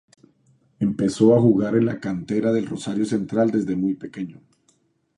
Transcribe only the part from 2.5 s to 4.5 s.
del Rosario Central desde muy pequeño.